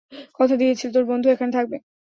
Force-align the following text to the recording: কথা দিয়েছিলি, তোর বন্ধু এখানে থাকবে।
কথা 0.39 0.55
দিয়েছিলি, 0.57 0.91
তোর 0.93 1.05
বন্ধু 1.11 1.27
এখানে 1.29 1.51
থাকবে। 1.53 1.77